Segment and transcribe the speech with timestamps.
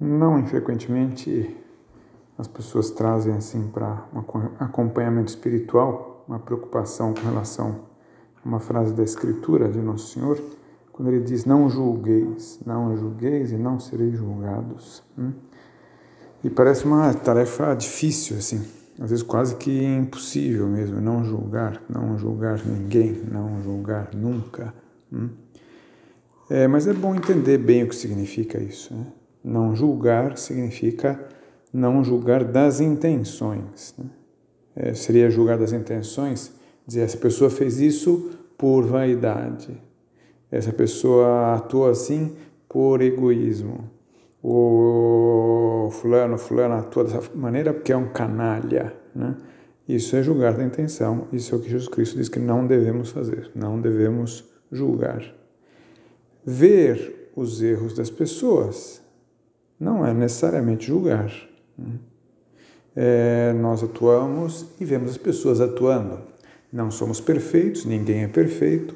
[0.00, 1.54] Não infrequentemente
[2.38, 4.20] as pessoas trazem assim para um
[4.58, 7.80] acompanhamento espiritual uma preocupação com relação
[8.42, 10.40] a uma frase da Escritura de Nosso Senhor,
[10.92, 15.02] quando ele diz: Não julgueis, não julgueis e não sereis julgados.
[15.18, 15.32] Hum?
[16.42, 18.64] E parece uma tarefa difícil, assim,
[18.98, 24.72] às vezes quase que impossível mesmo, não julgar, não julgar ninguém, não julgar nunca.
[25.12, 25.28] Hum?
[26.48, 28.94] É, mas é bom entender bem o que significa isso.
[28.94, 29.06] Né?
[29.42, 31.18] Não julgar significa
[31.72, 33.94] não julgar das intenções.
[33.96, 34.06] Né?
[34.76, 36.52] É, seria julgar das intenções,
[36.86, 39.80] dizer essa pessoa fez isso por vaidade,
[40.50, 42.36] essa pessoa atuou assim
[42.68, 43.90] por egoísmo,
[44.42, 48.94] o fulano, fulano atua dessa maneira porque é um canalha.
[49.14, 49.36] Né?
[49.88, 53.10] Isso é julgar da intenção, isso é o que Jesus Cristo diz que não devemos
[53.10, 55.22] fazer, não devemos julgar.
[56.44, 59.02] Ver os erros das pessoas
[59.80, 61.32] não é necessariamente julgar.
[62.94, 66.20] É, nós atuamos e vemos as pessoas atuando.
[66.70, 68.94] Não somos perfeitos, ninguém é perfeito,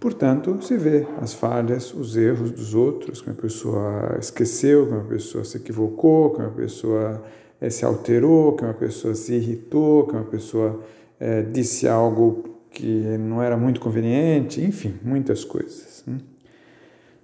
[0.00, 5.04] portanto, se vê as falhas, os erros dos outros, que uma pessoa esqueceu, que uma
[5.04, 7.22] pessoa se equivocou, que uma pessoa
[7.60, 10.82] é, se alterou, que uma pessoa se irritou, que uma pessoa
[11.18, 16.04] é, disse algo que não era muito conveniente, enfim, muitas coisas.
[16.06, 16.18] Né?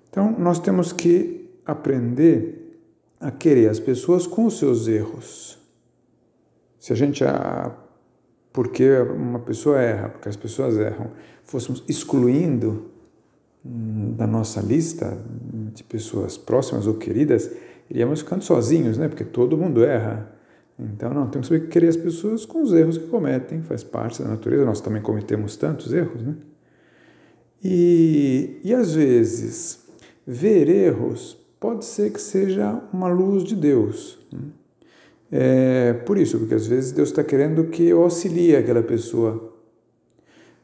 [0.08, 2.63] Então, nós temos que aprender
[3.20, 5.58] a querer as pessoas com os seus erros.
[6.78, 7.74] Se a gente, ah,
[8.52, 11.10] porque uma pessoa erra, porque as pessoas erram,
[11.42, 12.90] fôssemos excluindo
[13.64, 15.16] hum, da nossa lista
[15.72, 17.50] de pessoas próximas ou queridas,
[17.90, 19.08] iríamos ficando sozinhos, né?
[19.08, 20.30] Porque todo mundo erra.
[20.78, 24.22] Então, não, temos que saber querer as pessoas com os erros que cometem, faz parte
[24.22, 26.34] da natureza, nós também cometemos tantos erros, né?
[27.62, 29.86] E, e às vezes,
[30.26, 34.18] ver erros pode ser que seja uma luz de Deus.
[34.30, 34.38] Né?
[35.32, 39.50] É, por isso, porque às vezes Deus está querendo que eu auxilie aquela pessoa.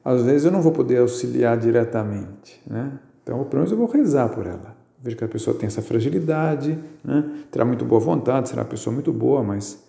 [0.04, 2.98] Às vezes eu não vou poder auxiliar diretamente, né?
[3.22, 4.76] Então, pelo menos eu vou rezar por ela.
[5.02, 7.30] Vejo que a pessoa tem essa fragilidade, né?
[7.50, 9.82] terá muito boa vontade, será uma pessoa muito boa, mas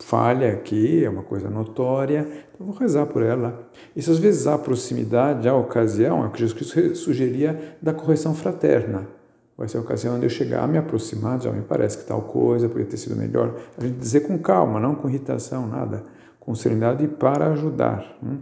[0.00, 3.70] falha aqui, é uma coisa notória, então vou rezar por ela.
[3.94, 8.34] Isso às vezes há proximidade, há ocasião, é o que Jesus Cristo sugeria da correção
[8.34, 9.16] fraterna
[9.58, 12.68] vai ser a ocasião de eu chegar me aproximar, já me parece que tal coisa
[12.68, 13.56] poderia ter sido melhor.
[13.76, 16.04] A gente dizer com calma, não com irritação, nada,
[16.38, 18.16] com serenidade para ajudar.
[18.22, 18.38] Né?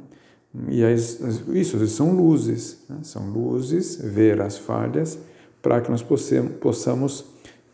[0.69, 0.82] E
[1.59, 2.99] isso são luzes, né?
[3.03, 5.19] são luzes, ver as falhas,
[5.62, 7.25] para que nós possamos,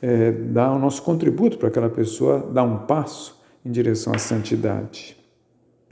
[0.01, 5.17] é, dar o nosso contributo para aquela pessoa dar um passo em direção à santidade.